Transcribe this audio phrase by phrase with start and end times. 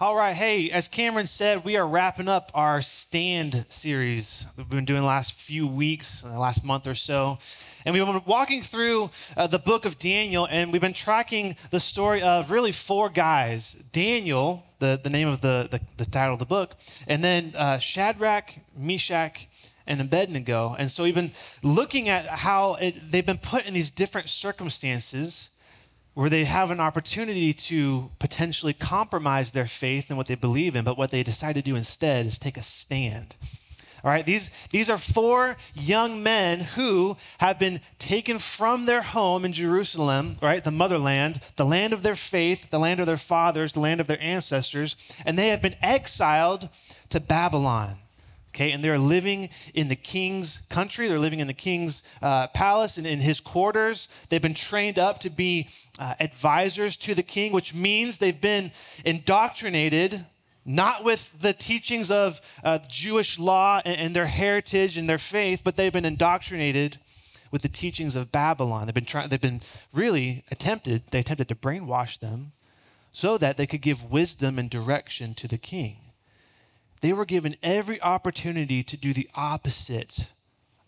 [0.00, 4.84] All right, hey, as Cameron said, we are wrapping up our stand series we've been
[4.84, 7.40] doing the last few weeks, the last month or so.
[7.84, 11.80] And we've been walking through uh, the book of Daniel, and we've been tracking the
[11.80, 16.38] story of really four guys Daniel, the, the name of the, the, the title of
[16.38, 16.76] the book,
[17.08, 19.48] and then uh, Shadrach, Meshach,
[19.84, 20.76] and Abednego.
[20.78, 21.32] And so we've been
[21.64, 25.50] looking at how it, they've been put in these different circumstances
[26.18, 30.84] where they have an opportunity to potentially compromise their faith and what they believe in,
[30.84, 33.36] but what they decide to do instead is take a stand.
[34.02, 39.44] All right, these, these are four young men who have been taken from their home
[39.44, 43.74] in Jerusalem, right, the motherland, the land of their faith, the land of their fathers,
[43.74, 46.68] the land of their ancestors, and they have been exiled
[47.10, 47.94] to Babylon.
[48.58, 51.06] Okay, and they're living in the king's country.
[51.06, 54.08] They're living in the king's uh, palace and in his quarters.
[54.28, 55.68] They've been trained up to be
[56.00, 58.72] uh, advisors to the king, which means they've been
[59.04, 60.26] indoctrinated
[60.64, 65.60] not with the teachings of uh, Jewish law and, and, their heritage and their faith,
[65.62, 66.98] but they've been indoctrinated
[67.52, 68.86] with the teachings of Babylon.
[68.86, 69.28] They've been trying.
[69.28, 69.62] They've been
[69.94, 71.04] really attempted.
[71.12, 72.50] They attempted to brainwash them
[73.12, 76.07] so that they could give wisdom and direction to the king
[77.00, 80.28] they were given every opportunity to do the opposite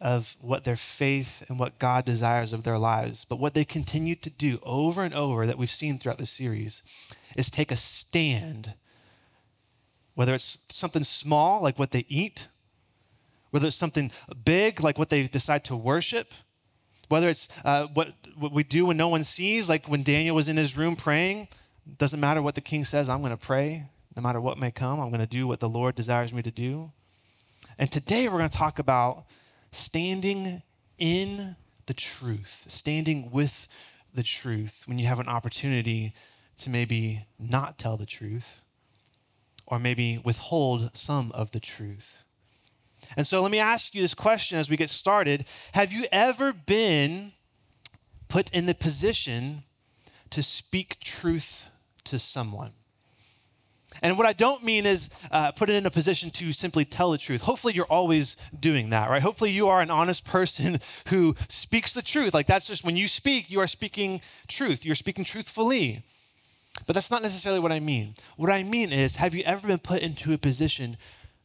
[0.00, 3.27] of what their faith and what God desires of their lives.
[3.28, 6.83] But what they continue to do over and over that we've seen throughout the series
[7.36, 8.75] is take a stand,
[10.14, 12.48] whether it's something small, like what they eat,
[13.50, 14.11] whether it's something
[14.45, 16.33] big, like what they decide to worship,
[17.08, 20.48] whether it's uh, what, what we do when no one sees, like when Daniel was
[20.48, 21.48] in his room praying.
[21.98, 23.86] Doesn't matter what the king says, I'm going to pray.
[24.16, 26.50] No matter what may come, I'm going to do what the Lord desires me to
[26.50, 26.91] do.
[27.78, 29.25] And today we're going to talk about
[29.72, 30.62] standing
[30.98, 33.69] in the truth, standing with
[34.12, 36.12] the truth when you have an opportunity
[36.58, 38.62] to maybe not tell the truth
[39.67, 42.24] or maybe withhold some of the truth.
[43.17, 46.52] And so let me ask you this question as we get started Have you ever
[46.52, 47.33] been
[48.29, 49.64] put in the position
[50.30, 51.68] to speak truth
[52.05, 52.73] to someone?
[54.02, 57.11] And what I don't mean is uh, put it in a position to simply tell
[57.11, 57.42] the truth.
[57.42, 59.23] Hopefully, you're always doing that, right?
[59.23, 62.33] Hopefully, you are an honest person who speaks the truth.
[62.33, 64.84] Like, that's just when you speak, you are speaking truth.
[64.84, 66.05] You're speaking truthfully.
[66.86, 68.14] But that's not necessarily what I mean.
[68.36, 70.96] What I mean is, have you ever been put into a position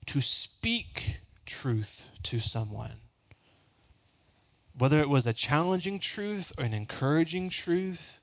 [0.06, 3.00] to speak truth to someone?
[4.78, 8.20] Whether it was a challenging truth or an encouraging truth,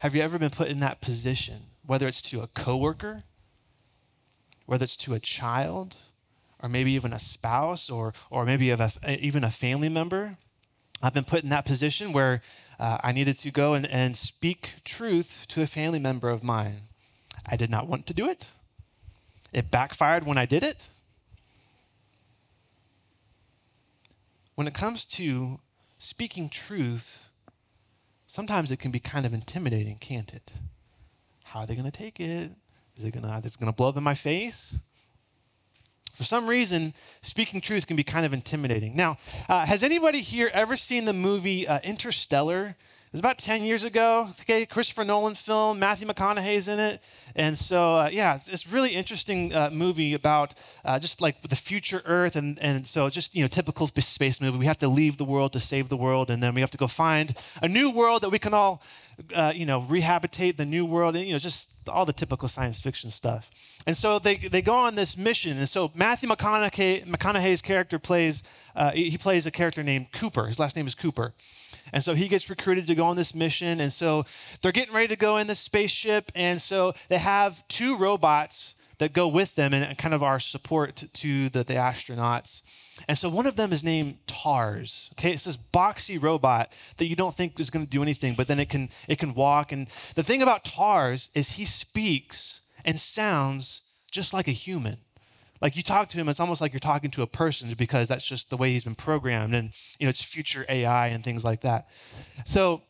[0.00, 1.62] have you ever been put in that position?
[1.86, 3.22] Whether it's to a coworker,
[4.66, 5.96] whether it's to a child
[6.62, 10.36] or maybe even a spouse or, or maybe a, even a family member.
[11.02, 12.40] I've been put in that position where
[12.80, 16.84] uh, I needed to go and, and speak truth to a family member of mine.
[17.46, 18.48] I did not want to do it.
[19.52, 20.88] It backfired when I did it.
[24.54, 25.60] When it comes to
[25.98, 27.28] speaking truth,
[28.26, 30.52] sometimes it can be kind of intimidating, can't it?
[31.42, 32.52] How are they going to take it?
[32.96, 34.78] Is it gonna is it gonna blow up in my face?
[36.14, 38.94] For some reason, speaking truth can be kind of intimidating.
[38.94, 39.18] Now,
[39.48, 42.76] uh, has anybody here ever seen the movie uh, Interstellar?
[43.14, 44.26] It was about 10 years ago.
[44.30, 45.78] It's okay, Christopher Nolan film.
[45.78, 47.00] Matthew McConaughey's in it.
[47.36, 52.02] And so, uh, yeah, it's really interesting uh, movie about uh, just like the future
[52.06, 52.34] Earth.
[52.34, 54.58] And, and so, just, you know, typical space movie.
[54.58, 56.28] We have to leave the world to save the world.
[56.28, 58.82] And then we have to go find a new world that we can all,
[59.34, 61.16] uh, you know, rehabilitate the new world.
[61.16, 63.50] And, you know, just all the typical science fiction stuff.
[63.86, 65.58] And so they, they go on this mission.
[65.58, 68.42] And so Matthew McConaughey, McConaughey's character plays,
[68.74, 70.46] uh, he plays a character named Cooper.
[70.46, 71.32] His last name is Cooper.
[71.92, 73.80] And so he gets recruited to go on this mission.
[73.80, 74.24] And so
[74.62, 76.32] they're getting ready to go in this spaceship.
[76.34, 81.04] And so they have two robots that go with them and kind of our support
[81.12, 82.62] to the, the astronauts.
[83.06, 85.10] And so one of them is named TARS.
[85.12, 88.48] Okay, it's this boxy robot that you don't think is going to do anything, but
[88.48, 89.72] then it can it can walk.
[89.72, 94.96] And the thing about TARS is he speaks and sounds just like a human.
[95.60, 98.24] Like you talk to him, it's almost like you're talking to a person because that's
[98.24, 101.60] just the way he's been programmed, and you know it's future AI and things like
[101.60, 101.88] that.
[102.46, 102.80] So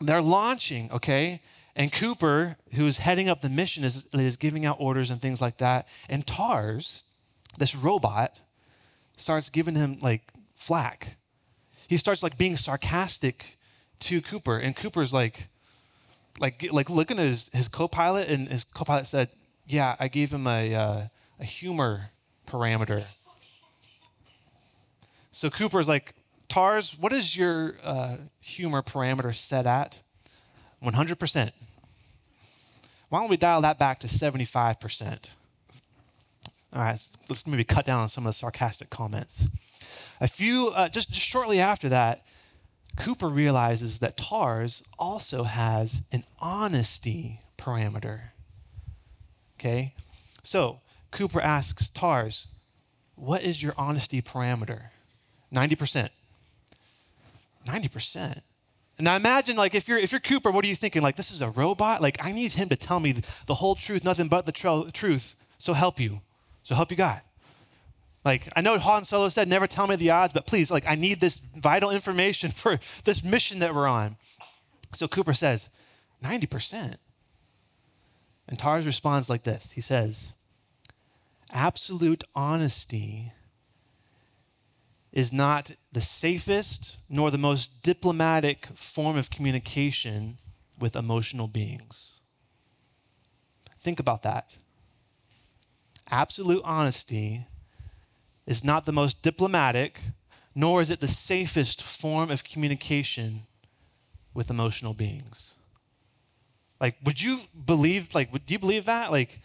[0.00, 1.40] they're launching, okay,
[1.74, 5.40] and Cooper, who is heading up the mission, is, is giving out orders and things
[5.40, 5.88] like that.
[6.08, 7.04] And Tars,
[7.58, 8.40] this robot,
[9.16, 11.16] starts giving him like flack.
[11.88, 13.58] He starts like being sarcastic
[14.00, 15.48] to Cooper, and Cooper's like,
[16.38, 19.28] like, like looking at his, his co-pilot, and his co-pilot said,
[19.66, 21.02] "Yeah, I gave him a." Uh,
[21.42, 22.10] a humor
[22.46, 23.04] parameter.
[25.32, 26.14] So Cooper's like,
[26.48, 29.98] Tars, what is your uh, humor parameter set at?
[30.82, 31.52] 100%.
[33.08, 35.28] Why don't we dial that back to 75%?
[36.74, 39.48] All right, let's maybe cut down on some of the sarcastic comments.
[40.20, 42.24] A few, uh, just, just shortly after that,
[42.96, 48.20] Cooper realizes that TARS also has an honesty parameter.
[49.58, 49.94] Okay?
[50.42, 50.80] So,
[51.10, 52.46] Cooper asks TARS,
[53.14, 54.86] what is your honesty parameter?
[55.52, 56.08] 90%.
[57.66, 58.40] 90%.
[58.98, 61.02] Now imagine like if you're if you're Cooper, what are you thinking?
[61.02, 62.02] Like this is a robot?
[62.02, 63.14] Like I need him to tell me
[63.46, 65.34] the whole truth, nothing but the tr- truth.
[65.58, 66.20] So help you.
[66.62, 67.20] So help you God.
[68.24, 70.94] Like I know Han Solo said, never tell me the odds, but please, like I
[70.94, 74.16] need this vital information for this mission that we're on.
[74.92, 75.68] So Cooper says,
[76.22, 76.96] 90%.
[78.48, 79.72] And Tars responds like this.
[79.72, 80.32] He says,
[81.52, 83.32] absolute honesty
[85.12, 90.38] is not the safest nor the most diplomatic form of communication
[90.78, 92.14] with emotional beings.
[93.82, 94.56] Think about that.
[96.10, 97.46] Absolute honesty
[98.46, 100.00] is not the most diplomatic,
[100.54, 103.46] nor is it the safest form of communication
[104.34, 105.54] with emotional beings.
[106.80, 109.12] Like, would you believe, like, would you believe that?
[109.12, 109.40] Like,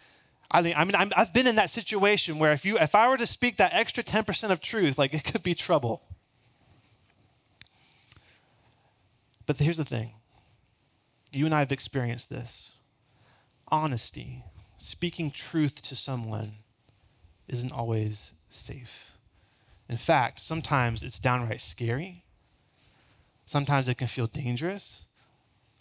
[0.50, 3.08] I mean, I mean, i have been in that situation where if you, if I
[3.08, 6.02] were to speak that extra 10% of truth, like it could be trouble.
[9.44, 10.12] But here's the thing
[11.32, 12.76] you and I have experienced this.
[13.68, 14.42] Honesty,
[14.78, 16.52] speaking truth to someone,
[17.46, 19.12] isn't always safe.
[19.88, 22.24] In fact, sometimes it's downright scary.
[23.44, 25.04] Sometimes it can feel dangerous.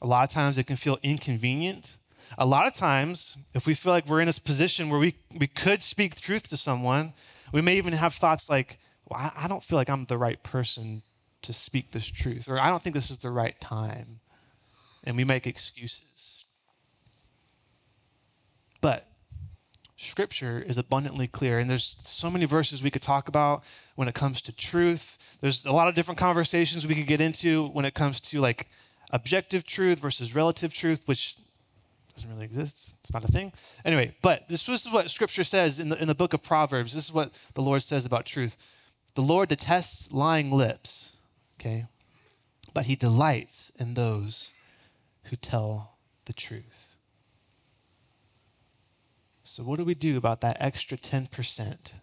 [0.01, 1.97] A lot of times it can feel inconvenient
[2.37, 5.47] a lot of times, if we feel like we're in a position where we, we
[5.47, 7.13] could speak truth to someone,
[7.51, 8.79] we may even have thoughts like,
[9.09, 11.01] well, I, I don't feel like I'm the right person
[11.43, 14.19] to speak this truth, or I don't think this is the right time.
[15.03, 16.43] And we make excuses.
[18.81, 19.07] But
[19.95, 23.63] Scripture is abundantly clear, and there's so many verses we could talk about
[23.95, 25.17] when it comes to truth.
[25.39, 28.67] There's a lot of different conversations we could get into when it comes to like
[29.11, 31.37] objective truth versus relative truth, which
[32.17, 32.97] doesn't really exist.
[33.03, 33.53] It's not a thing.
[33.85, 36.93] Anyway, but this, this is what Scripture says in the, in the book of Proverbs.
[36.93, 38.57] This is what the Lord says about truth.
[39.13, 41.13] The Lord detests lying lips,
[41.59, 41.85] okay?
[42.73, 44.49] But he delights in those
[45.25, 46.97] who tell the truth.
[49.43, 51.93] So, what do we do about that extra 10%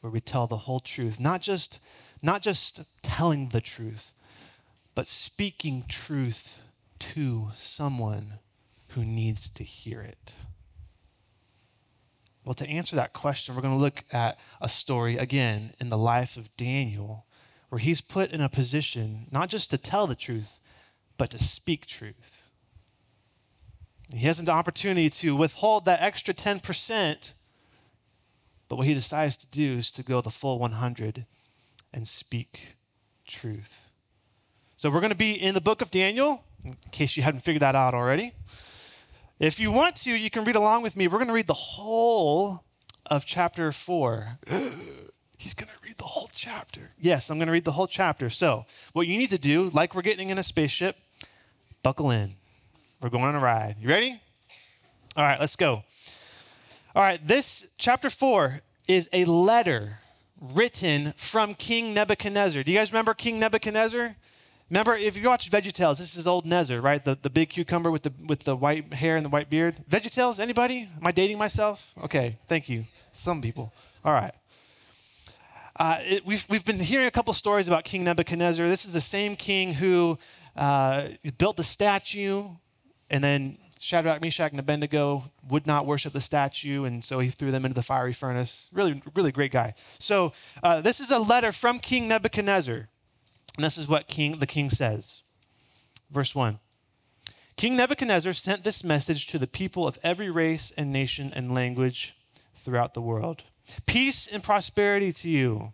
[0.00, 1.18] where we tell the whole truth?
[1.18, 1.80] Not just,
[2.22, 4.12] not just telling the truth,
[4.94, 6.60] but speaking truth
[6.98, 8.38] to someone
[8.94, 10.34] who needs to hear it?
[12.44, 15.98] Well, to answer that question, we're going to look at a story again in the
[15.98, 17.26] life of Daniel,
[17.68, 20.58] where he's put in a position not just to tell the truth,
[21.16, 22.50] but to speak truth.
[24.12, 27.32] He has an opportunity to withhold that extra 10%,
[28.68, 31.26] but what he decides to do is to go the full 100
[31.94, 32.76] and speak
[33.26, 33.86] truth.
[34.76, 37.62] So we're going to be in the book of Daniel, in case you hadn't figured
[37.62, 38.34] that out already.
[39.42, 41.08] If you want to, you can read along with me.
[41.08, 42.62] We're going to read the whole
[43.06, 44.38] of chapter 4.
[45.36, 46.92] He's going to read the whole chapter.
[46.96, 48.30] Yes, I'm going to read the whole chapter.
[48.30, 50.96] So, what you need to do, like we're getting in a spaceship,
[51.82, 52.36] buckle in.
[53.00, 53.78] We're going on a ride.
[53.80, 54.20] You ready?
[55.16, 55.82] All right, let's go.
[56.94, 59.98] All right, this chapter 4 is a letter
[60.40, 62.62] written from King Nebuchadnezzar.
[62.62, 64.14] Do you guys remember King Nebuchadnezzar?
[64.72, 67.04] Remember, if you watch VeggieTales, this is old Nezzer, right?
[67.04, 69.76] The, the big cucumber with the, with the white hair and the white beard.
[69.90, 70.88] VeggieTales, anybody?
[70.96, 71.92] Am I dating myself?
[72.02, 72.86] Okay, thank you.
[73.12, 73.70] Some people.
[74.02, 74.32] All right.
[75.76, 78.66] Uh, it, we've, we've been hearing a couple stories about King Nebuchadnezzar.
[78.66, 80.18] This is the same king who
[80.56, 82.44] uh, built the statue,
[83.10, 87.50] and then Shadrach, Meshach, and Abednego would not worship the statue, and so he threw
[87.50, 88.70] them into the fiery furnace.
[88.72, 89.74] Really, really great guy.
[89.98, 92.88] So, uh, this is a letter from King Nebuchadnezzar.
[93.56, 95.22] And this is what king, the king says.
[96.10, 96.58] Verse 1
[97.56, 102.14] King Nebuchadnezzar sent this message to the people of every race and nation and language
[102.54, 103.44] throughout the world
[103.86, 105.72] Peace and prosperity to you.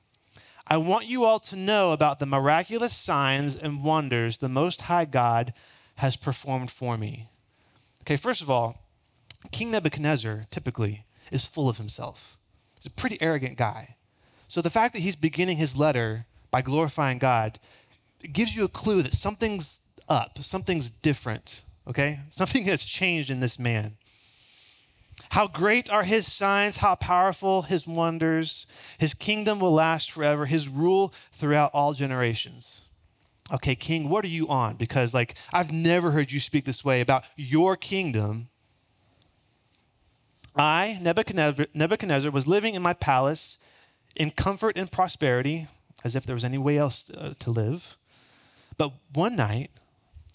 [0.66, 5.06] I want you all to know about the miraculous signs and wonders the Most High
[5.06, 5.54] God
[5.96, 7.30] has performed for me.
[8.02, 8.82] Okay, first of all,
[9.50, 12.36] King Nebuchadnezzar typically is full of himself.
[12.76, 13.96] He's a pretty arrogant guy.
[14.46, 17.58] So the fact that he's beginning his letter by glorifying God,
[18.20, 22.20] it gives you a clue that something's up, something's different, okay?
[22.30, 23.96] Something has changed in this man.
[25.30, 28.66] How great are his signs, how powerful his wonders.
[28.96, 32.82] His kingdom will last forever, his rule throughout all generations.
[33.52, 34.76] Okay, king, what are you on?
[34.76, 38.48] Because, like, I've never heard you speak this way about your kingdom
[40.58, 43.58] I, Nebuchadnezzar, Nebuchadnezzar, was living in my palace
[44.16, 45.68] in comfort and prosperity,
[46.04, 47.96] as if there was any way else uh, to live.
[48.76, 49.70] But one night,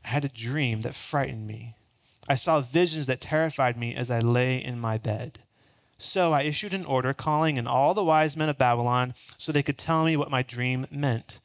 [0.03, 1.75] I had a dream that frightened me.
[2.27, 5.39] I saw visions that terrified me as I lay in my bed.
[5.97, 9.63] So I issued an order calling in all the wise men of Babylon so they
[9.63, 11.39] could tell me what my dream meant.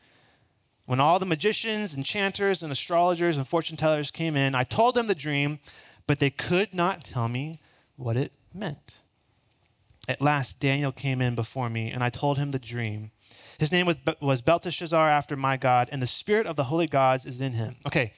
[0.86, 5.06] When all the magicians, enchanters, and astrologers and fortune tellers came in, I told them
[5.06, 5.60] the dream,
[6.06, 7.60] but they could not tell me
[7.96, 8.96] what it meant.
[10.08, 13.10] At last, Daniel came in before me, and I told him the dream.
[13.58, 17.26] His name was, was Belteshazzar after my God, and the spirit of the holy gods
[17.26, 17.76] is in him.
[17.86, 18.12] Okay,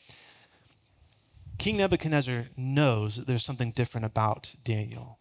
[1.60, 5.18] King Nebuchadnezzar knows that there's something different about Daniel.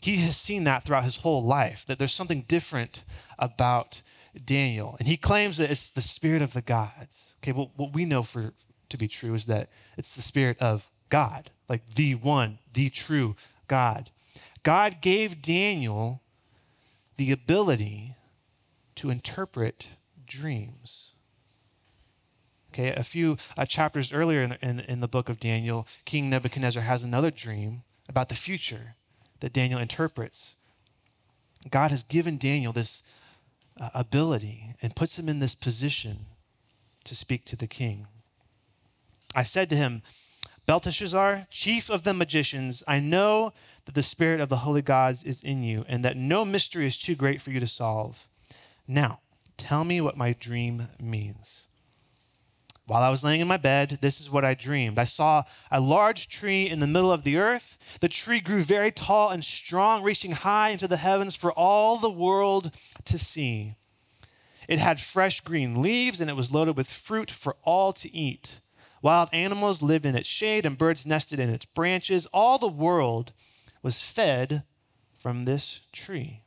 [0.00, 3.04] He has seen that throughout his whole life, that there's something different
[3.38, 4.02] about
[4.44, 4.96] Daniel.
[4.98, 7.34] And he claims that it's the spirit of the gods.
[7.38, 8.52] Okay, well, what we know for
[8.88, 13.36] to be true is that it's the spirit of God, like the one, the true
[13.68, 14.10] God.
[14.64, 16.22] God gave Daniel
[17.16, 18.16] the ability
[18.96, 19.88] to interpret
[20.26, 21.12] dreams.
[22.72, 26.30] Okay, a few uh, chapters earlier in the, in, in the book of Daniel, King
[26.30, 28.94] Nebuchadnezzar has another dream about the future
[29.40, 30.56] that Daniel interprets.
[31.70, 33.02] God has given Daniel this
[33.78, 36.26] uh, ability and puts him in this position
[37.04, 38.06] to speak to the king.
[39.34, 40.02] I said to him,
[40.64, 43.52] Belteshazzar, chief of the magicians, I know
[43.84, 46.96] that the spirit of the holy gods is in you, and that no mystery is
[46.96, 48.28] too great for you to solve.
[48.86, 49.20] Now,
[49.56, 51.66] tell me what my dream means.
[52.86, 54.98] While I was laying in my bed, this is what I dreamed.
[54.98, 57.78] I saw a large tree in the middle of the earth.
[58.00, 62.10] The tree grew very tall and strong, reaching high into the heavens for all the
[62.10, 62.72] world
[63.04, 63.76] to see.
[64.68, 68.60] It had fresh green leaves, and it was loaded with fruit for all to eat.
[69.00, 72.26] Wild animals lived in its shade, and birds nested in its branches.
[72.26, 73.32] All the world
[73.82, 74.64] was fed
[75.16, 76.42] from this tree.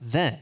[0.00, 0.40] Then,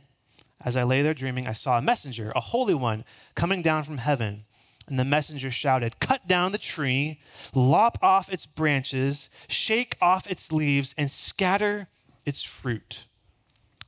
[0.64, 3.04] as I lay there dreaming, I saw a messenger, a holy one,
[3.35, 4.45] coming down from heaven.
[4.88, 7.21] And the messenger shouted, Cut down the tree,
[7.54, 11.88] lop off its branches, shake off its leaves, and scatter
[12.26, 13.04] its fruit.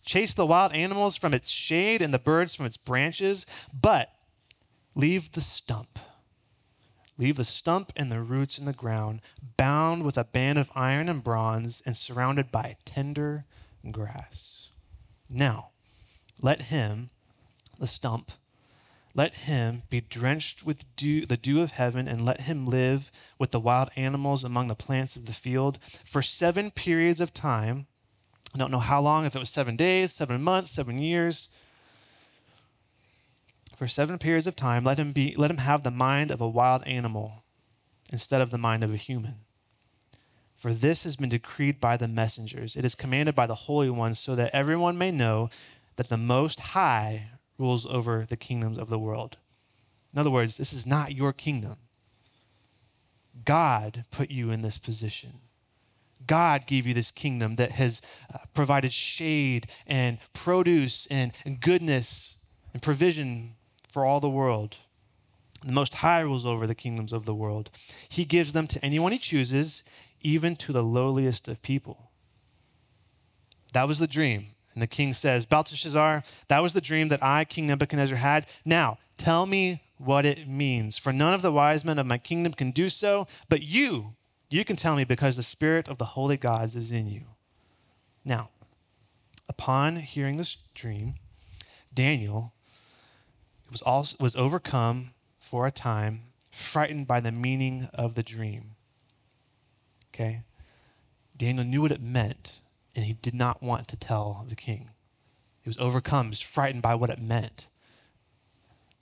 [0.04, 4.10] Chase the wild animals from its shade and the birds from its branches, but
[4.94, 5.98] leave the stump
[7.16, 9.20] Leave the stump and the roots in the ground,
[9.56, 13.44] bound with a band of iron and bronze, and surrounded by tender
[13.90, 14.70] grass.
[15.28, 15.70] Now,
[16.40, 17.10] let him,
[17.78, 18.32] the stump,
[19.14, 23.52] let him be drenched with dew, the dew of heaven, and let him live with
[23.52, 27.86] the wild animals among the plants of the field for seven periods of time.
[28.54, 31.48] I don't know how long, if it was seven days, seven months, seven years
[33.76, 36.48] for seven periods of time, let him, be, let him have the mind of a
[36.48, 37.44] wild animal
[38.12, 39.40] instead of the mind of a human.
[40.54, 42.76] For this has been decreed by the messengers.
[42.76, 45.50] It is commanded by the Holy One, so that everyone may know
[45.96, 49.36] that the Most High rules over the kingdoms of the world.
[50.12, 51.76] In other words, this is not your kingdom.
[53.44, 55.40] God put you in this position.
[56.26, 58.00] God gave you this kingdom that has
[58.32, 62.36] uh, provided shade and produce and, and goodness
[62.72, 63.54] and provision
[63.92, 64.76] for all the world.
[65.64, 67.70] The Most High rules over the kingdoms of the world.
[68.08, 69.82] He gives them to anyone he chooses,
[70.20, 72.10] even to the lowliest of people.
[73.72, 74.46] That was the dream.
[74.74, 78.46] And the king says, Belteshazzar, that was the dream that I, King Nebuchadnezzar, had.
[78.64, 80.98] Now, tell me what it means.
[80.98, 84.14] For none of the wise men of my kingdom can do so, but you,
[84.50, 87.22] you can tell me because the spirit of the holy gods is in you.
[88.24, 88.50] Now,
[89.48, 91.14] upon hearing this dream,
[91.92, 92.52] Daniel
[93.70, 98.72] was, also, was overcome for a time, frightened by the meaning of the dream.
[100.12, 100.42] Okay?
[101.36, 102.60] Daniel knew what it meant,
[102.94, 104.90] and he did not want to tell the king.
[105.62, 107.68] He was overcome, he was frightened by what it meant.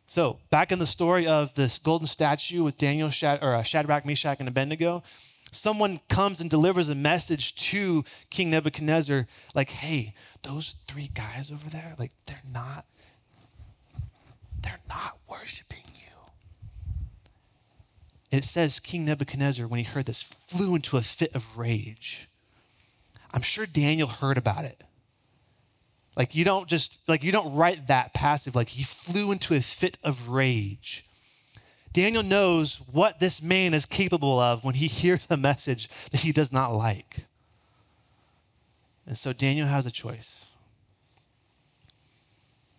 [0.07, 4.05] So, back in the story of this golden statue with Daniel, Shad- or uh, Shadrach,
[4.05, 5.03] Meshach, and Abednego,
[5.51, 11.71] someone comes and delivers a message to King Nebuchadnezzar, like, hey, those three guys over
[11.71, 12.85] there, like, they're not
[14.63, 16.13] they're not worshiping you.
[18.31, 22.29] It says King Nebuchadnezzar, when he heard this, flew into a fit of rage.
[23.33, 24.85] I'm sure Daniel heard about it.
[26.17, 29.62] Like you don't just like you don't write that passive like he flew into a
[29.62, 31.07] fit of rage.
[31.93, 36.33] Daniel knows what this man is capable of when he hears a message that he
[36.33, 37.27] does not like.
[39.07, 40.47] And so Daniel has a choice.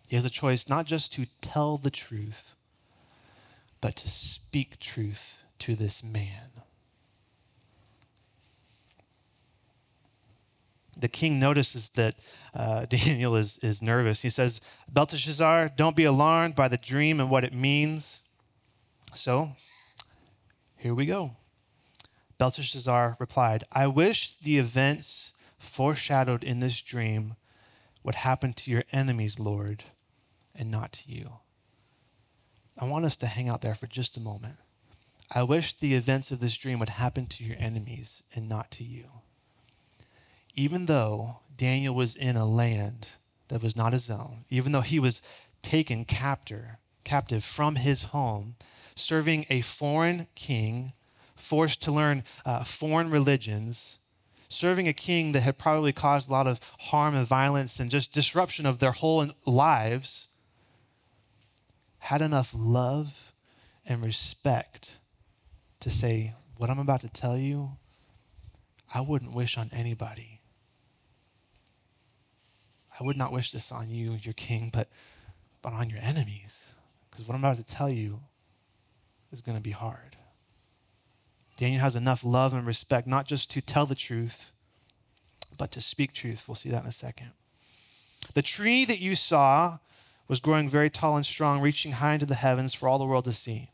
[0.08, 2.54] He has a choice not just to tell the truth,
[3.80, 6.50] but to speak truth to this man.
[10.96, 12.16] The king notices that
[12.54, 14.22] uh, Daniel is, is nervous.
[14.22, 14.60] He says,
[14.90, 18.20] Belteshazzar, don't be alarmed by the dream and what it means.
[19.14, 19.52] So,
[20.76, 21.32] here we go.
[22.38, 27.36] Belteshazzar replied, I wish the events foreshadowed in this dream
[28.02, 29.84] would happen to your enemies, Lord,
[30.54, 31.32] and not to you.
[32.76, 34.56] I want us to hang out there for just a moment.
[35.30, 38.84] I wish the events of this dream would happen to your enemies and not to
[38.84, 39.04] you.
[40.56, 43.08] Even though Daniel was in a land
[43.48, 45.20] that was not his own, even though he was
[45.62, 48.54] taken captor, captive from his home,
[48.94, 50.92] serving a foreign king,
[51.34, 53.98] forced to learn uh, foreign religions,
[54.48, 58.12] serving a king that had probably caused a lot of harm and violence and just
[58.12, 60.28] disruption of their whole lives,
[61.98, 63.32] had enough love
[63.84, 64.98] and respect
[65.80, 67.70] to say, What I'm about to tell you,
[68.94, 70.40] I wouldn't wish on anybody.
[72.98, 74.88] I would not wish this on you, your king, but,
[75.62, 76.72] but on your enemies.
[77.10, 78.20] Because what I'm about to tell you
[79.32, 80.16] is going to be hard.
[81.56, 84.50] Daniel has enough love and respect, not just to tell the truth,
[85.56, 86.44] but to speak truth.
[86.48, 87.30] We'll see that in a second.
[88.34, 89.78] The tree that you saw
[90.26, 93.24] was growing very tall and strong, reaching high into the heavens for all the world
[93.26, 93.70] to see.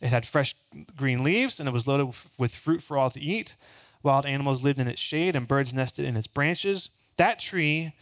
[0.00, 0.54] It had fresh
[0.96, 3.56] green leaves, and it was loaded with fruit for all to eat.
[4.02, 6.90] Wild animals lived in its shade, and birds nested in its branches.
[7.16, 7.94] That tree,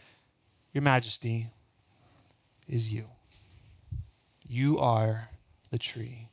[0.75, 1.47] Your Majesty,
[2.67, 3.05] is you.
[4.45, 5.29] You are
[5.71, 6.27] the tree,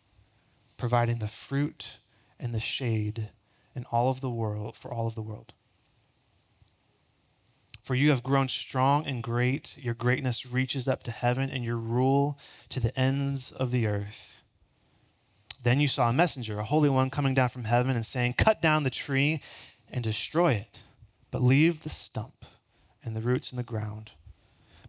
[0.77, 1.99] providing the fruit
[2.41, 3.29] and the shade
[3.77, 5.53] in all of the world for all of the world.
[7.85, 9.79] For you have grown strong and great.
[9.79, 12.37] Your greatness reaches up to heaven, and your rule
[12.71, 14.43] to the ends of the earth.
[15.63, 18.61] Then you saw a messenger, a holy one, coming down from heaven and saying, Cut
[18.61, 19.41] down the tree
[19.93, 20.83] and destroy it,
[21.31, 22.45] but leave the stump
[23.05, 24.11] and the roots in the ground.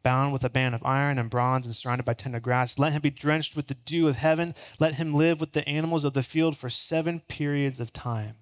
[0.04, 3.02] Bound with a band of iron and bronze and surrounded by tender grass, let him
[3.02, 4.54] be drenched with the dew of heaven.
[4.78, 8.36] Let him live with the animals of the field for seven periods of time.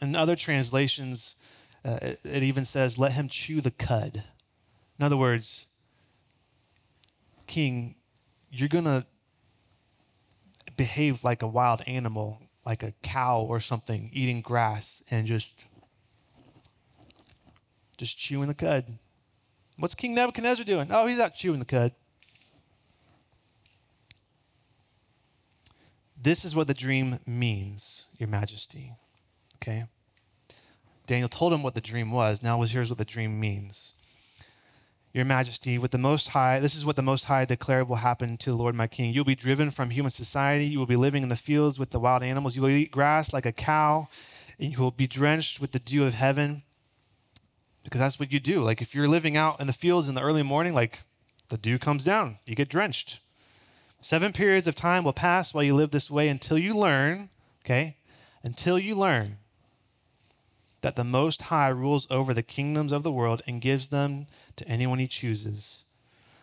[0.00, 1.34] In other translations,
[1.84, 4.22] uh, it, it even says, let him chew the cud.
[4.98, 5.66] In other words,
[7.46, 7.94] King,
[8.50, 9.06] you're going to
[10.76, 15.52] behave like a wild animal, like a cow or something, eating grass and just
[17.96, 18.98] just chewing the cud.
[19.78, 20.88] What's King Nebuchadnezzar doing?
[20.90, 21.92] Oh, he's out chewing the cud.
[26.20, 28.92] This is what the dream means, Your Majesty.
[29.56, 29.84] Okay?
[31.06, 32.42] Daniel told him what the dream was.
[32.42, 33.94] Now here's what the dream means.
[35.14, 38.36] Your Majesty, with the Most High, this is what the Most High declared will happen
[38.38, 39.14] to the Lord my King.
[39.14, 40.66] You'll be driven from human society.
[40.66, 42.56] You will be living in the fields with the wild animals.
[42.56, 44.08] You will eat grass like a cow,
[44.58, 46.62] and you will be drenched with the dew of heaven.
[47.84, 48.62] Because that's what you do.
[48.62, 51.00] Like if you're living out in the fields in the early morning, like
[51.48, 53.20] the dew comes down, you get drenched.
[54.00, 57.30] Seven periods of time will pass while you live this way until you learn,
[57.64, 57.96] okay?
[58.42, 59.38] Until you learn
[60.80, 64.68] that the Most High rules over the kingdoms of the world and gives them to
[64.68, 65.82] anyone he chooses.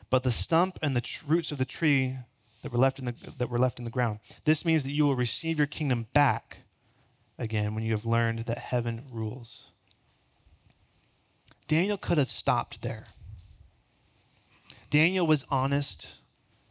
[0.09, 2.17] But the stump and the tr- roots of the tree
[2.61, 4.19] that were left in the that were left in the ground.
[4.43, 6.59] This means that you will receive your kingdom back
[7.37, 9.71] again when you have learned that heaven rules.
[11.67, 13.07] Daniel could have stopped there.
[14.89, 16.19] Daniel was honest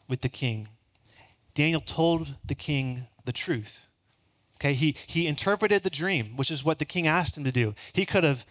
[0.08, 0.68] with the king.
[1.54, 3.86] Daniel told the king the truth.
[4.56, 7.74] Okay, he, he interpreted the dream, which is what the king asked him to do.
[7.92, 8.46] He could have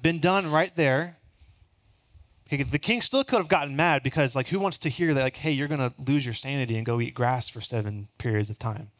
[0.00, 1.16] been done right there.
[2.50, 5.36] the king still could have gotten mad because, like, who wants to hear that, like,
[5.36, 8.58] hey, you're going to lose your sanity and go eat grass for seven periods of
[8.58, 8.90] time?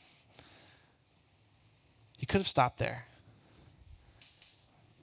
[2.16, 3.06] He could have stopped there.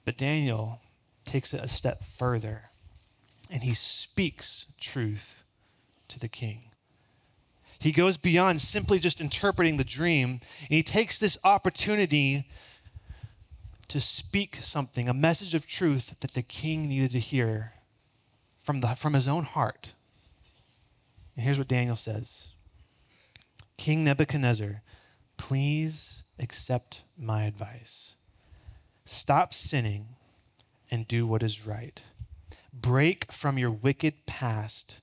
[0.04, 0.81] But Daniel
[1.24, 2.70] takes it a step further
[3.52, 5.44] and he speaks truth
[6.08, 6.70] to the king.
[7.78, 12.48] He goes beyond simply just interpreting the dream, and he takes this opportunity
[13.88, 17.74] to speak something, a message of truth that the king needed to hear
[18.60, 19.90] from, the, from his own heart.
[21.36, 22.52] And here's what Daniel says
[23.76, 24.80] King Nebuchadnezzar,
[25.36, 28.14] please accept my advice.
[29.04, 30.06] Stop sinning
[30.92, 32.02] and do what is right.
[32.72, 35.00] Break from your wicked past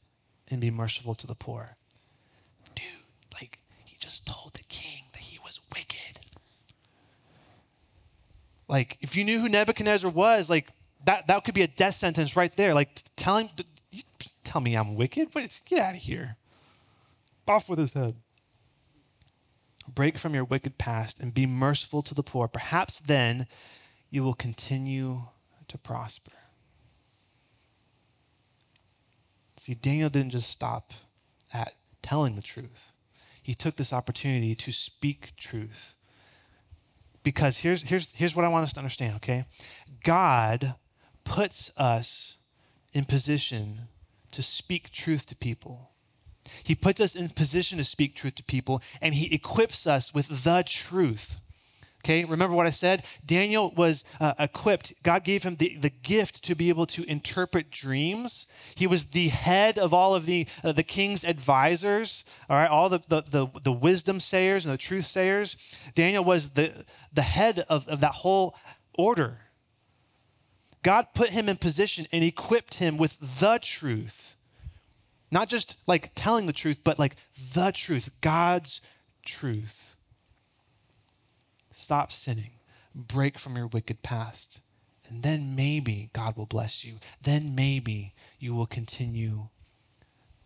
[0.48, 1.76] and be merciful to the poor
[2.76, 2.86] Dude,
[3.34, 6.20] like, he just told the king that he was wicked.
[8.68, 10.70] Like, if you knew who Nebuchadnezzar was, like,
[11.06, 12.76] that, that could be a death sentence right there.
[12.76, 13.50] Like, tell him,
[14.44, 15.30] tell me I'm wicked?
[15.66, 16.38] Get out of here.
[17.48, 18.14] Off with his head.
[19.88, 22.48] Break from your wicked past and be merciful to the poor.
[22.48, 23.48] Perhaps then
[24.12, 25.22] you will continue
[25.70, 26.32] to prosper.
[29.58, 30.94] See, Daniel didn't just stop
[31.54, 32.92] at telling the truth,
[33.42, 35.96] he took this opportunity to speak truth.
[37.24, 39.46] Because here's, here's, here's what I want us to understand, okay?
[40.04, 40.76] God
[41.24, 42.36] puts us
[42.94, 43.88] in position
[44.32, 45.90] to speak truth to people.
[46.64, 50.44] He puts us in position to speak truth to people, and He equips us with
[50.44, 51.38] the truth.
[52.10, 53.04] Okay, remember what I said?
[53.24, 54.96] Daniel was uh, equipped.
[55.04, 58.48] God gave him the, the gift to be able to interpret dreams.
[58.74, 62.90] He was the head of all of the, uh, the king's advisors, all right, all
[62.90, 65.56] the, the, the, the wisdom sayers and the truth sayers.
[65.94, 68.56] Daniel was the, the head of, of that whole
[68.98, 69.38] order.
[70.82, 74.36] God put him in position and equipped him with the truth.
[75.30, 77.18] Not just like telling the truth, but like
[77.54, 78.82] the truth, God's
[79.24, 79.89] truth.
[81.80, 82.52] Stop sinning.
[82.94, 84.60] Break from your wicked past.
[85.08, 87.00] And then maybe God will bless you.
[87.24, 89.48] Then maybe you will continue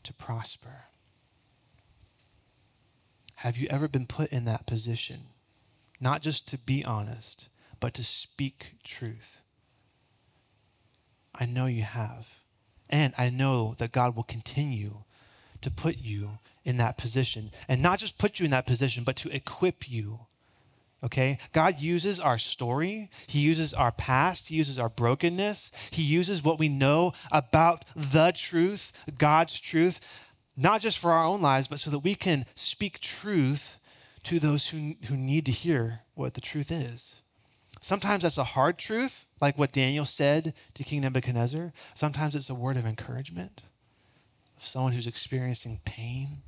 [0.03, 0.85] to prosper.
[3.37, 5.25] Have you ever been put in that position?
[5.99, 9.41] Not just to be honest, but to speak truth.
[11.33, 12.27] I know you have.
[12.91, 15.03] And I know that God will continue
[15.61, 17.51] to put you in that position.
[17.67, 20.27] And not just put you in that position, but to equip you.
[21.03, 21.37] Okay?
[21.51, 26.59] God uses our story, He uses our past, He uses our brokenness, He uses what
[26.59, 29.99] we know about the truth, God's truth,
[30.55, 33.79] not just for our own lives, but so that we can speak truth
[34.23, 37.21] to those who, who need to hear what the truth is.
[37.81, 41.73] Sometimes that's a hard truth, like what Daniel said to King Nebuchadnezzar.
[41.93, 43.63] Sometimes it's a word of encouragement
[44.55, 46.43] of someone who's experiencing pain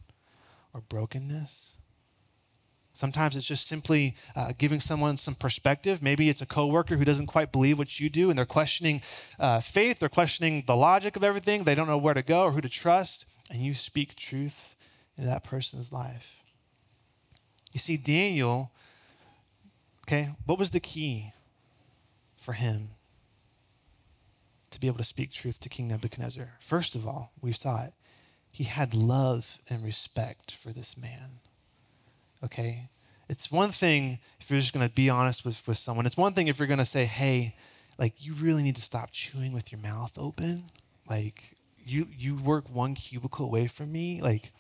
[0.74, 1.76] or brokenness.
[2.96, 6.02] Sometimes it's just simply uh, giving someone some perspective.
[6.02, 9.04] Maybe it's a coworker who doesn't quite believe what you do, and they're questioning
[9.40, 10.00] uh, faith.
[10.00, 11.64] They're questioning the logic of everything.
[11.64, 14.76] They don't know where to go or who to trust, and you speak truth
[15.16, 16.42] into that person's life.
[17.72, 18.72] You see, Daniel
[20.08, 21.34] Okay, what was the key
[22.38, 22.90] for him
[24.70, 26.54] to be able to speak truth to King Nebuchadnezzar?
[26.60, 27.94] First of all, we saw it.
[28.52, 31.40] He had love and respect for this man.
[32.46, 32.90] Okay?
[33.28, 36.06] It's one thing if you're just going to be honest with, with someone.
[36.06, 37.56] It's one thing if you're going to say, hey,
[37.98, 40.66] like, you really need to stop chewing with your mouth open.
[41.10, 44.22] Like, you, you work one cubicle away from me.
[44.22, 44.52] Like,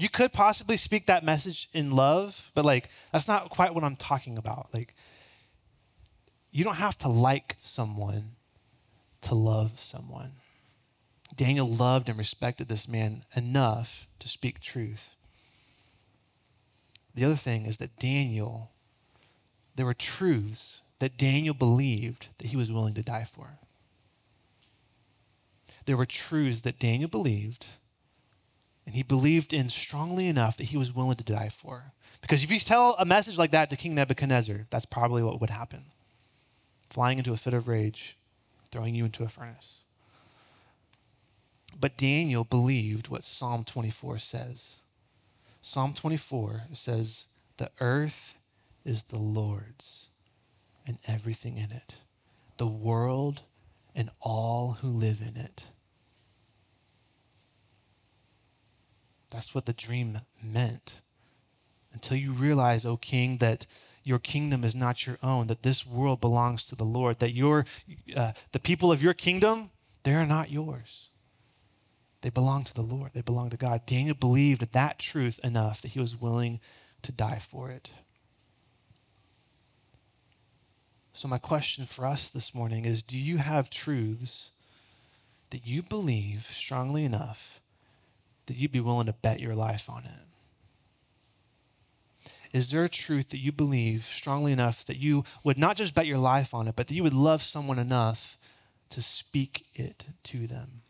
[0.00, 3.96] you could possibly speak that message in love, but like that's not quite what I'm
[3.96, 4.68] talking about.
[4.72, 4.94] Like
[6.50, 8.36] you don't have to like someone
[9.20, 10.32] to love someone.
[11.36, 15.16] Daniel loved and respected this man enough to speak truth.
[17.14, 18.70] The other thing is that Daniel,
[19.76, 23.58] there were truths that Daniel believed that he was willing to die for.
[25.86, 27.66] There were truths that Daniel believed
[28.86, 31.92] and he believed in strongly enough that he was willing to die for.
[32.20, 35.50] Because if you tell a message like that to King Nebuchadnezzar, that's probably what would
[35.50, 35.84] happen
[36.90, 38.16] flying into a fit of rage,
[38.72, 39.84] throwing you into a furnace.
[41.80, 44.76] But Daniel believed what Psalm 24 says.
[45.62, 47.26] Psalm 24 says,
[47.58, 48.36] The earth
[48.84, 50.08] is the Lord's
[50.86, 51.96] and everything in it,
[52.56, 53.42] the world
[53.94, 55.64] and all who live in it.
[59.30, 61.00] That's what the dream meant.
[61.92, 63.66] Until you realize, O king, that
[64.02, 67.66] your kingdom is not your own, that this world belongs to the Lord, that your,
[68.16, 69.70] uh, the people of your kingdom,
[70.02, 71.09] they are not yours.
[72.22, 73.86] They belong to the Lord, they belong to God.
[73.86, 76.60] Daniel believed that truth enough that he was willing
[77.02, 77.90] to die for it.
[81.12, 84.50] So, my question for us this morning is Do you have truths
[85.50, 87.60] that you believe strongly enough
[88.46, 90.26] that you'd be willing to bet your life on it?
[92.52, 96.06] Is there a truth that you believe strongly enough that you would not just bet
[96.06, 98.36] your life on it, but that you would love someone enough
[98.90, 100.82] to speak it to them?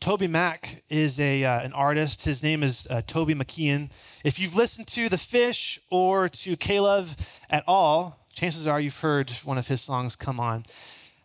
[0.00, 2.24] TobyMac is a, uh, an artist.
[2.24, 3.90] His name is uh, Toby McKeehan.
[4.24, 7.16] If you've listened to The Fish or to K-LOVE
[7.50, 10.66] at all, chances are you've heard one of his songs come on.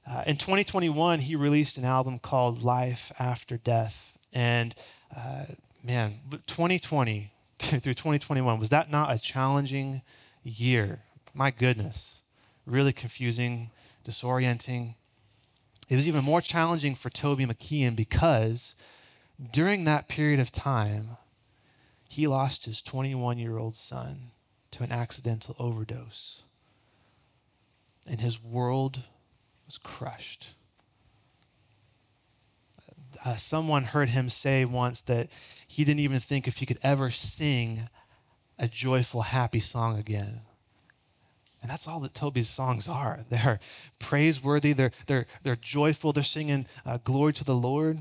[0.09, 4.17] Uh, in 2021, he released an album called Life After Death.
[4.33, 4.73] And
[5.15, 5.45] uh,
[5.83, 10.01] man, 2020 through 2021, was that not a challenging
[10.43, 10.99] year?
[11.33, 12.21] My goodness.
[12.65, 13.71] Really confusing,
[14.05, 14.95] disorienting.
[15.91, 18.75] It was even more challenging for Toby McKeehan because
[19.51, 21.17] during that period of time,
[22.07, 24.31] he lost his 21 year old son
[24.71, 26.43] to an accidental overdose.
[28.07, 29.03] and his world
[29.65, 30.53] was crushed.
[33.25, 35.27] Uh, someone heard him say once that
[35.67, 37.89] he didn't even think if he could ever sing
[38.57, 40.43] a joyful, happy song again.
[41.61, 43.19] And that's all that Toby's songs are.
[43.29, 43.59] They're
[43.99, 47.97] praiseworthy, they're, they're, they're joyful, they're singing uh, glory to the Lord.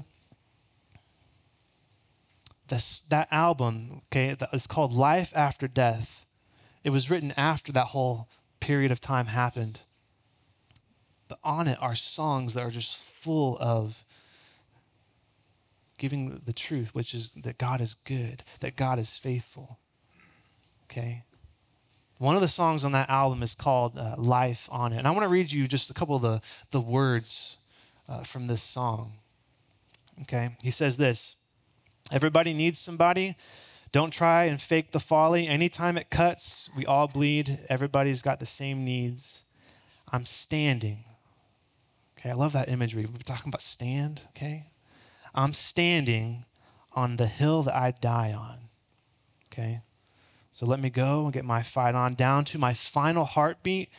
[2.69, 6.25] This, that album, okay, it's called Life After Death.
[6.85, 8.29] It was written after that whole
[8.61, 9.81] period of time happened.
[11.29, 14.05] But on it are songs that are just full of
[15.99, 19.79] giving the truth, which is that God is good, that God is faithful.
[20.85, 21.25] Okay?
[22.21, 24.99] One of the songs on that album is called uh, Life on It.
[24.99, 27.57] And I want to read you just a couple of the, the words
[28.11, 29.13] uh, from this song.
[30.21, 30.51] Okay?
[30.63, 31.37] He says this
[32.13, 33.37] Everybody needs somebody.
[33.91, 35.49] Don't try and fake the folly.
[35.49, 37.59] Anytime it cuts, we all bleed.
[37.71, 39.41] Everybody's got the same needs.
[40.13, 41.05] I'm standing.
[42.19, 43.07] Okay, I love that imagery.
[43.07, 44.67] We're talking about stand, okay?
[45.35, 46.45] I'm standing
[46.93, 48.69] on the hill that I die on.
[49.51, 49.81] Okay?
[50.53, 53.91] So let me go and get my fight on down to my final heartbeat.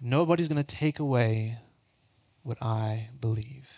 [0.00, 1.58] Nobody's going to take away
[2.42, 3.68] what I believe.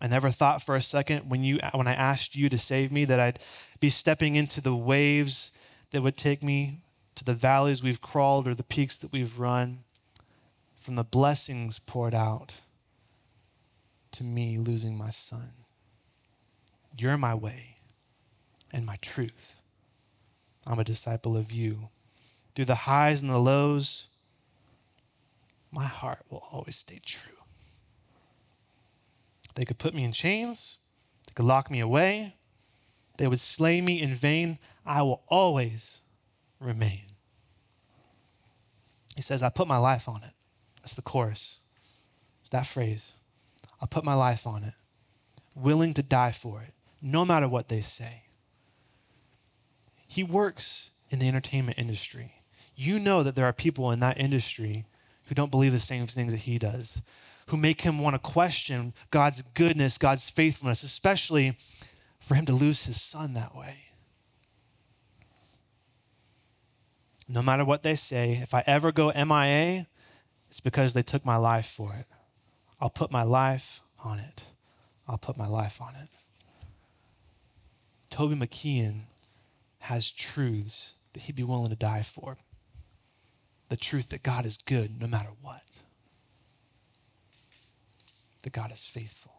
[0.00, 3.04] I never thought for a second when you when I asked you to save me
[3.06, 3.38] that I'd
[3.80, 5.50] be stepping into the waves
[5.92, 6.82] that would take me
[7.14, 9.84] to the valleys we've crawled or the peaks that we've run
[10.78, 12.54] from the blessings poured out
[14.12, 15.52] to me losing my son.
[16.96, 17.78] You're my way
[18.72, 19.62] and my truth.
[20.66, 21.88] I'm a disciple of you.
[22.54, 24.06] Through the highs and the lows,
[25.70, 27.32] my heart will always stay true.
[29.54, 30.78] They could put me in chains,
[31.26, 32.36] they could lock me away,
[33.16, 34.58] they would slay me in vain.
[34.84, 36.00] I will always
[36.60, 37.02] remain.
[39.14, 40.32] He says, I put my life on it.
[40.82, 41.60] That's the chorus.
[42.40, 43.12] It's that phrase.
[43.80, 44.74] I'll put my life on it,
[45.54, 48.24] willing to die for it, no matter what they say.
[50.14, 52.34] He works in the entertainment industry.
[52.76, 54.84] You know that there are people in that industry
[55.26, 57.02] who don't believe the same things that he does,
[57.48, 61.58] who make him want to question God's goodness, God's faithfulness, especially
[62.20, 63.86] for him to lose his son that way.
[67.26, 69.88] No matter what they say, if I ever go MIA,
[70.48, 72.06] it's because they took my life for it.
[72.80, 74.44] I'll put my life on it.
[75.08, 76.08] I'll put my life on it.
[78.10, 79.06] Toby McKeehan
[79.84, 82.38] has truths that he'd be willing to die for.
[83.68, 85.60] The truth that God is good no matter what,
[88.44, 89.34] that God is faithful.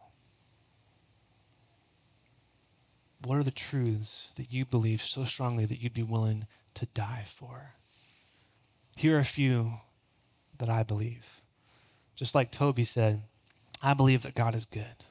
[3.24, 7.24] What are the truths that you believe so strongly that you'd be willing to die
[7.26, 7.72] for?
[8.96, 9.80] Here are a few
[10.60, 11.26] that I believe.
[12.16, 13.24] Just like Toby said,
[13.82, 15.06] I believe that God is good.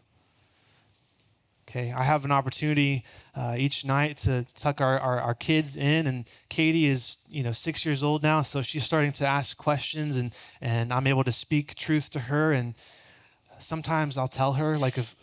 [1.66, 6.06] Okay, I have an opportunity uh, each night to tuck our, our, our, kids in,
[6.06, 10.16] and Katie is, you know, six years old now, so she's starting to ask questions,
[10.16, 12.52] and, and I'm able to speak truth to her.
[12.52, 12.74] And
[13.58, 15.16] sometimes I'll tell her, like, if,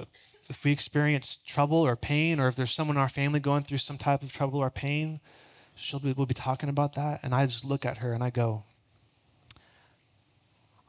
[0.50, 3.78] if we experience trouble or pain, or if there's someone in our family going through
[3.78, 5.20] some type of trouble or pain,
[5.76, 7.20] she'll be, we'll be talking about that.
[7.22, 8.64] And I just look at her and I go,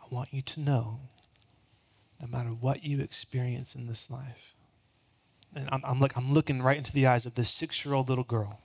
[0.01, 1.01] I want you to know,
[2.21, 4.52] no matter what you experience in this life,
[5.55, 8.09] and I'm, I'm, look, I'm looking right into the eyes of this six year old
[8.09, 8.61] little girl.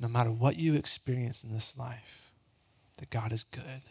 [0.00, 2.32] No matter what you experience in this life,
[2.98, 3.82] that God is good.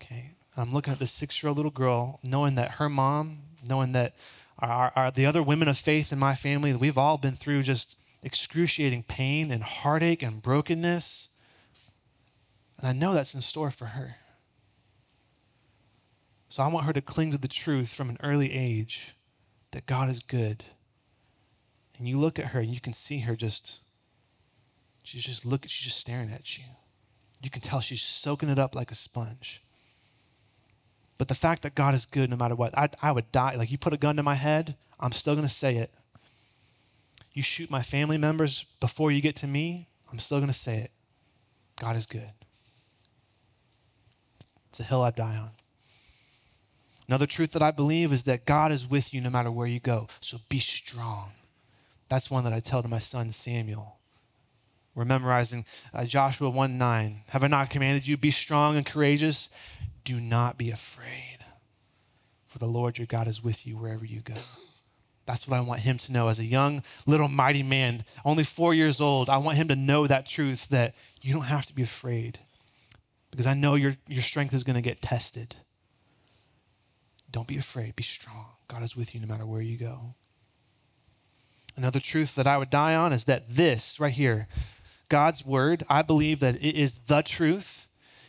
[0.00, 0.32] Okay?
[0.56, 4.14] I'm looking at this six year old little girl, knowing that her mom, knowing that
[4.58, 7.96] our, our, the other women of faith in my family, we've all been through just
[8.22, 11.28] excruciating pain and heartache and brokenness.
[12.78, 14.16] And I know that's in store for her.
[16.52, 19.16] So I want her to cling to the truth from an early age
[19.70, 20.62] that God is good.
[21.96, 23.80] And you look at her and you can see her just,
[25.02, 26.64] she's just looking, she's just staring at you.
[27.40, 29.62] You can tell she's soaking it up like a sponge.
[31.16, 33.54] But the fact that God is good no matter what, I, I would die.
[33.54, 35.90] Like you put a gun to my head, I'm still going to say it.
[37.32, 40.80] You shoot my family members before you get to me, I'm still going to say
[40.80, 40.90] it.
[41.80, 42.32] God is good.
[44.68, 45.52] It's a hill I'd die on.
[47.12, 49.80] Another truth that I believe is that God is with you no matter where you
[49.80, 50.08] go.
[50.22, 51.32] So be strong.
[52.08, 53.98] That's one that I tell to my son Samuel.
[54.94, 57.20] We're memorizing uh, Joshua 1 9.
[57.28, 58.16] Have I not commanded you?
[58.16, 59.50] Be strong and courageous.
[60.06, 61.40] Do not be afraid,
[62.46, 64.36] for the Lord your God is with you wherever you go.
[65.26, 68.72] That's what I want him to know as a young, little, mighty man, only four
[68.72, 69.28] years old.
[69.28, 72.38] I want him to know that truth that you don't have to be afraid
[73.30, 75.56] because I know your, your strength is going to get tested.
[77.32, 77.96] Don't be afraid.
[77.96, 78.46] Be strong.
[78.68, 80.14] God is with you no matter where you go.
[81.76, 84.46] Another truth that I would die on is that this right here,
[85.08, 87.86] God's word, I believe that it is the truth.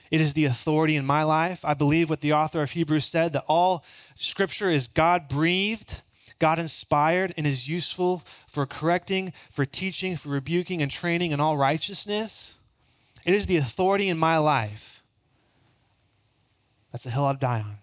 [0.09, 1.65] It is the authority in my life.
[1.65, 3.83] I believe what the author of Hebrews said that all
[4.15, 6.03] scripture is God breathed,
[6.39, 11.57] God inspired, and is useful for correcting, for teaching, for rebuking, and training in all
[11.57, 12.55] righteousness.
[13.25, 15.03] It is the authority in my life.
[16.91, 17.77] That's a hill I'd die on.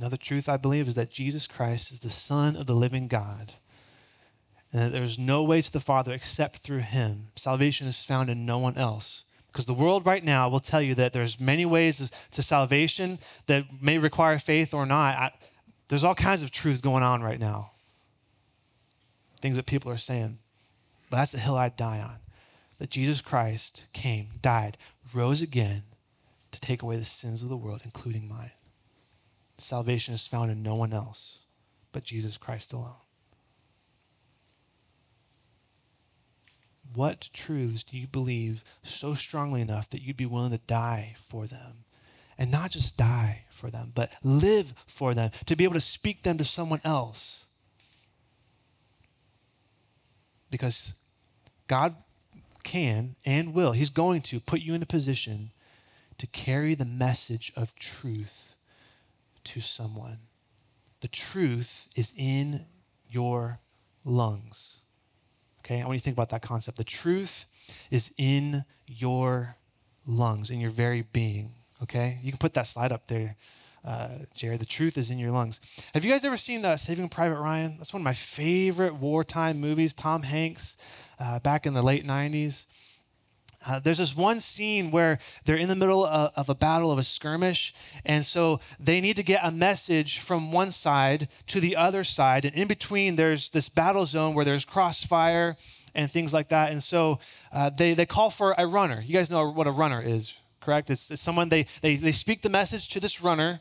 [0.00, 3.52] Another truth I believe is that Jesus Christ is the Son of the living God.
[4.72, 7.26] And that there's no way to the Father except through him.
[7.36, 9.24] Salvation is found in no one else.
[9.48, 13.64] Because the world right now will tell you that there's many ways to salvation that
[13.82, 15.18] may require faith or not.
[15.18, 15.32] I,
[15.88, 17.72] there's all kinds of truths going on right now.
[19.42, 20.38] Things that people are saying.
[21.10, 22.16] But that's the hill I'd die on.
[22.78, 24.78] That Jesus Christ came, died,
[25.12, 25.82] rose again
[26.52, 28.52] to take away the sins of the world, including mine.
[29.62, 31.40] Salvation is found in no one else
[31.92, 32.94] but Jesus Christ alone.
[36.94, 41.46] What truths do you believe so strongly enough that you'd be willing to die for
[41.46, 41.84] them?
[42.36, 46.22] And not just die for them, but live for them, to be able to speak
[46.22, 47.44] them to someone else.
[50.50, 50.94] Because
[51.68, 51.94] God
[52.64, 55.52] can and will, He's going to put you in a position
[56.18, 58.49] to carry the message of truth
[59.44, 60.18] to someone.
[61.00, 62.66] The truth is in
[63.08, 63.60] your
[64.04, 64.80] lungs.
[65.60, 66.78] Okay, I want you to think about that concept.
[66.78, 67.46] The truth
[67.90, 69.56] is in your
[70.06, 71.52] lungs, in your very being.
[71.82, 73.36] Okay, you can put that slide up there,
[73.84, 74.60] uh, Jared.
[74.60, 75.60] The truth is in your lungs.
[75.94, 77.76] Have you guys ever seen uh, Saving Private Ryan?
[77.78, 79.94] That's one of my favorite wartime movies.
[79.94, 80.76] Tom Hanks,
[81.18, 82.66] uh, back in the late 90s.
[83.66, 86.98] Uh, there's this one scene where they're in the middle of, of, a battle, of
[86.98, 91.76] a skirmish, and so they need to get a message from one side to the
[91.76, 92.44] other side.
[92.44, 95.56] And in between, there's this battle zone where there's crossfire
[95.94, 96.72] and things like that.
[96.72, 97.18] And so
[97.52, 99.02] uh, they, they call for a runner.
[99.04, 100.90] You guys know what a runner is, correct?
[100.90, 103.60] It's, it's someone, they, they, they speak the message to this runner,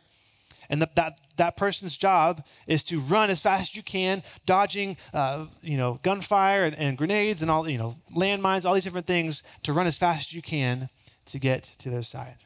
[0.69, 4.97] and the, that, that person's job is to run as fast as you can, dodging,
[5.13, 9.07] uh, you know, gunfire and, and, grenades and all, you know, landmines, all these different
[9.07, 10.89] things to run as fast as you can
[11.25, 12.37] to get to their side.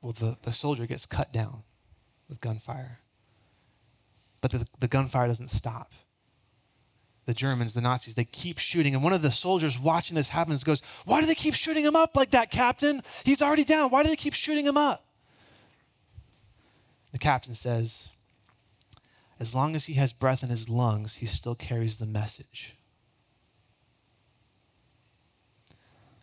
[0.00, 1.64] Well, the, the soldier gets cut down
[2.28, 3.00] with gunfire.
[4.40, 5.92] But the, the gunfire doesn't stop.
[7.26, 8.94] The Germans, the Nazis, they keep shooting.
[8.94, 11.96] And one of the soldiers watching this happens goes, Why do they keep shooting him
[11.96, 13.02] up like that, Captain?
[13.24, 13.90] He's already down.
[13.90, 15.04] Why do they keep shooting him up?
[17.12, 18.10] The captain says,
[19.38, 22.76] as long as he has breath in his lungs, he still carries the message.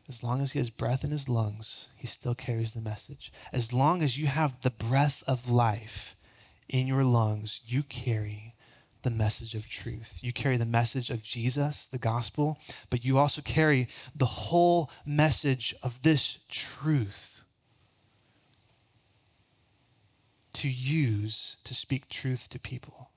[0.08, 3.34] As long as he has breath in his lungs, he still carries the message.
[3.52, 6.15] As long as you have the breath of life
[6.69, 8.56] in your lungs, you carry
[9.02, 10.19] the message of truth.
[10.21, 12.58] You carry the message of Jesus, the gospel,
[12.89, 17.37] but you also carry the whole message of this truth
[20.58, 23.10] to use to speak truth to people.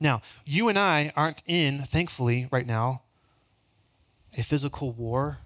[0.00, 3.02] Now, you and I aren't in, thankfully, right now,
[4.36, 5.38] a physical war,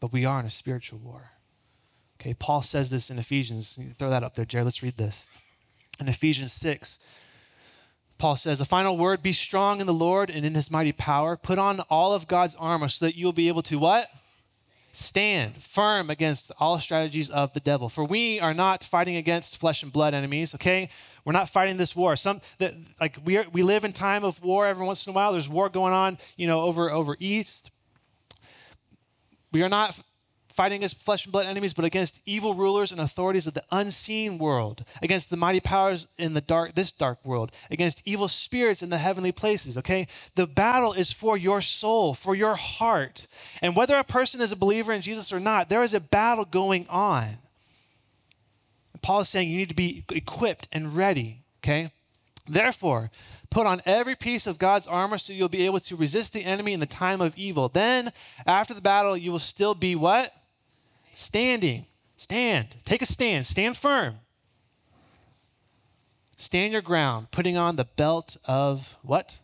[0.00, 1.30] but we are in a spiritual war.
[2.20, 3.78] Okay, Paul says this in Ephesians.
[3.98, 4.64] Throw that up there, Jared.
[4.64, 5.28] Let's read this.
[6.00, 6.98] In Ephesians 6,
[8.18, 11.36] Paul says, A final word be strong in the Lord and in his mighty power.
[11.36, 14.08] Put on all of God's armor so that you will be able to what?
[14.96, 17.88] Stand firm against all strategies of the devil.
[17.88, 20.88] For we are not fighting against flesh and blood enemies, okay?
[21.24, 22.16] We're not fighting this war.
[22.16, 25.14] Some that like we are, we live in time of war every once in a
[25.14, 25.32] while.
[25.32, 27.70] There's war going on, you know, over over east.
[29.52, 29.98] We are not
[30.56, 34.38] fighting against flesh and blood enemies, but against evil rulers and authorities of the unseen
[34.38, 38.88] world, against the mighty powers in the dark, this dark world, against evil spirits in
[38.88, 39.76] the heavenly places.
[39.76, 43.26] Okay, the battle is for your soul, for your heart,
[43.60, 46.46] and whether a person is a believer in Jesus or not, there is a battle
[46.46, 47.38] going on.
[49.02, 51.42] Paul is saying you need to be equipped and ready.
[51.62, 51.92] Okay,
[52.48, 53.10] therefore.
[53.48, 56.72] Put on every piece of God's armor so you'll be able to resist the enemy
[56.72, 57.68] in the time of evil.
[57.68, 58.12] Then,
[58.44, 60.34] after the battle, you will still be what?
[61.18, 61.86] Standing.
[62.18, 62.68] Stand.
[62.84, 63.46] Take a stand.
[63.46, 64.16] Stand firm.
[66.36, 69.38] Stand your ground, putting on the belt of what?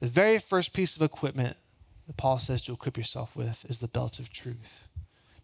[0.00, 1.58] The very first piece of equipment
[2.06, 4.88] that Paul says to equip yourself with is the belt of truth.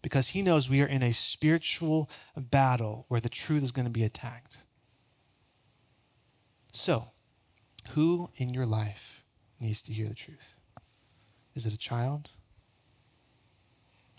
[0.01, 3.91] because he knows we are in a spiritual battle where the truth is going to
[3.91, 4.57] be attacked.
[6.71, 7.09] So,
[7.89, 9.23] who in your life
[9.59, 10.55] needs to hear the truth?
[11.53, 12.31] Is it a child?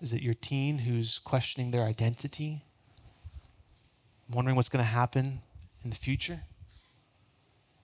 [0.00, 2.64] Is it your teen who's questioning their identity?
[4.30, 5.40] Wondering what's going to happen
[5.84, 6.40] in the future?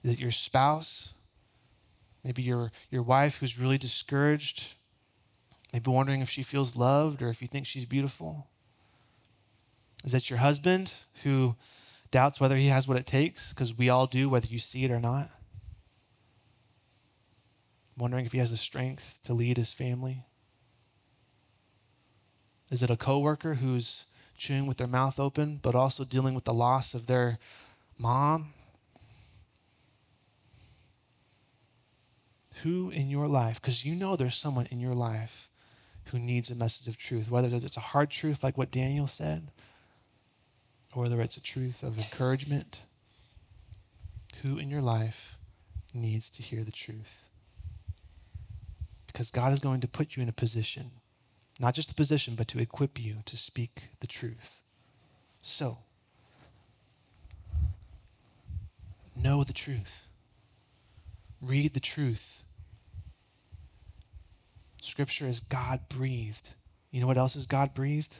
[0.03, 1.13] Is it your spouse?
[2.23, 4.63] Maybe your, your wife who's really discouraged
[5.73, 8.47] Maybe wondering if she feels loved or if you think she's beautiful.
[10.03, 10.93] Is it your husband
[11.23, 11.55] who
[12.11, 13.53] doubts whether he has what it takes?
[13.53, 15.29] Because we all do, whether you see it or not.
[17.97, 20.25] Wondering if he has the strength to lead his family.
[22.69, 24.05] Is it a coworker who's
[24.37, 27.39] chewing with their mouth open, but also dealing with the loss of their
[27.97, 28.53] mom?
[32.63, 35.49] Who in your life, because you know there's someone in your life
[36.05, 39.51] who needs a message of truth, whether it's a hard truth like what Daniel said,
[40.95, 42.79] or whether it's a truth of encouragement.
[44.41, 45.37] Who in your life
[45.93, 47.29] needs to hear the truth?
[49.07, 50.91] Because God is going to put you in a position,
[51.59, 54.61] not just the position, but to equip you to speak the truth.
[55.41, 55.77] So,
[59.15, 60.03] know the truth.
[61.41, 62.43] Read the truth.
[64.81, 66.49] Scripture is God breathed.
[66.91, 68.17] You know what else is God breathed?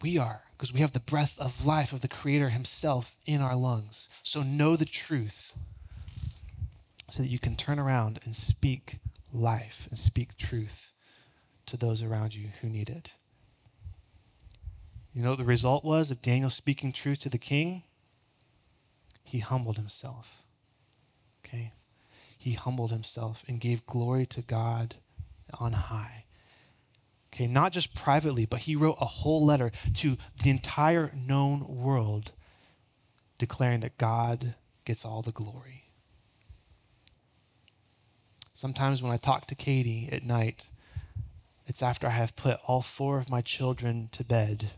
[0.00, 3.56] We are, because we have the breath of life of the Creator Himself in our
[3.56, 4.08] lungs.
[4.22, 5.54] So know the truth
[7.10, 8.98] so that you can turn around and speak
[9.32, 10.92] life and speak truth
[11.68, 13.12] to those around you who need it.
[15.12, 17.82] You know what the result was of Daniel speaking truth to the king?
[19.24, 20.42] He humbled himself.
[21.44, 21.72] Okay?
[22.36, 24.96] He humbled himself and gave glory to God
[25.58, 26.24] on high.
[27.32, 32.32] Okay, not just privately, but he wrote a whole letter to the entire known world
[33.38, 34.54] declaring that God
[34.84, 35.90] gets all the glory.
[38.54, 40.66] Sometimes when I talk to Katie at night,
[41.68, 44.70] it's after I have put all four of my children to bed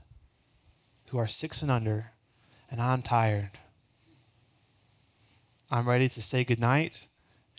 [1.10, 2.10] who are six and under,
[2.68, 3.52] and I'm tired.
[5.70, 7.06] I'm ready to say goodnight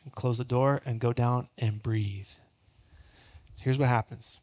[0.03, 2.27] and close the door and go down and breathe.
[3.61, 4.39] Here's what happens.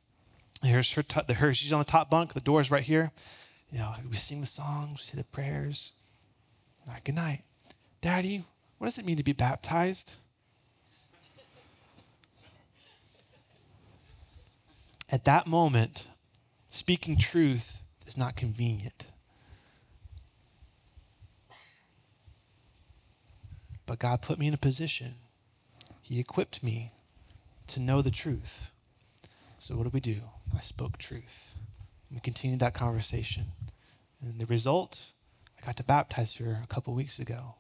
[0.63, 1.53] Here's her, t- her.
[1.53, 2.33] She's on the top bunk.
[2.33, 3.13] The door's right here.
[3.71, 5.93] You know, we sing the songs, we say the prayers.
[6.87, 7.43] All right, good night.
[8.01, 8.45] Daddy,
[8.79, 10.15] what does it mean to be baptized?
[15.11, 16.09] At that moment,
[16.69, 19.07] speaking truth is not convenient.
[23.87, 25.15] But God put me in a position.
[26.03, 26.93] He equipped me
[27.69, 28.71] to know the truth.
[29.59, 30.21] So what did we do?
[30.55, 31.55] I spoke truth.
[32.11, 33.47] We continued that conversation.
[34.21, 35.01] And the result,
[35.61, 37.55] I got to baptize her a couple weeks ago.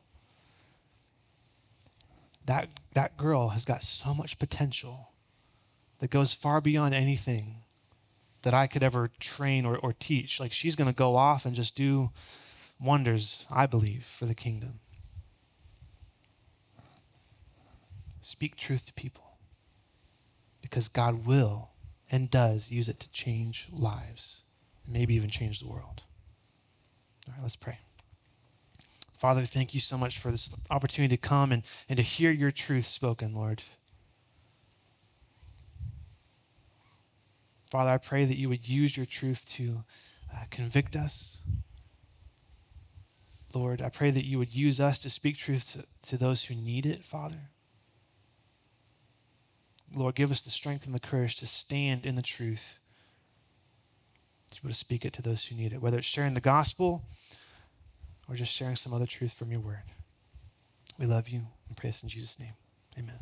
[2.44, 5.08] That, that girl has got so much potential
[5.98, 7.62] that goes far beyond anything
[8.42, 10.38] that I could ever train or, or teach.
[10.40, 12.10] Like she's going to go off and just do
[12.80, 14.80] wonders, I believe, for the kingdom.
[18.20, 19.24] Speak truth to people
[20.60, 21.70] because God will
[22.10, 24.42] and does use it to change lives,
[24.86, 26.02] maybe even change the world.
[27.26, 27.78] All right, let's pray.
[29.16, 32.52] Father, thank you so much for this opportunity to come and, and to hear your
[32.52, 33.62] truth spoken, Lord.
[37.70, 39.84] Father, I pray that you would use your truth to
[40.32, 41.40] uh, convict us.
[43.54, 46.54] Lord, I pray that you would use us to speak truth to, to those who
[46.54, 47.50] need it, Father.
[49.94, 52.78] Lord, give us the strength and the courage to stand in the truth,
[54.50, 56.40] to be able to speak it to those who need it, whether it's sharing the
[56.40, 57.04] gospel
[58.28, 59.82] or just sharing some other truth from your word.
[60.98, 62.52] We love you and pray this in Jesus' name.
[62.98, 63.18] Amen.